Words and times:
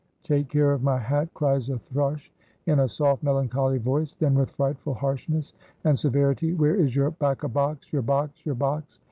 Take 0.23 0.49
care 0.49 0.71
o' 0.71 0.79
my 0.79 0.97
hat! 0.97 1.31
cries 1.35 1.69
a 1.69 1.77
thrush, 1.77 2.33
in 2.65 2.79
a 2.79 2.87
soft, 2.87 3.21
melancholy 3.21 3.77
voice; 3.77 4.15
then 4.15 4.33
with 4.33 4.49
frightful 4.49 4.95
harshness 4.95 5.53
and 5.83 5.99
severity, 5.99 6.53
where 6.53 6.73
is 6.73 6.95
your 6.95 7.11
bacca 7.11 7.49
box! 7.53 7.93
your 7.93 8.01
box! 8.01 8.43
your 8.43 8.55
box! 8.55 8.99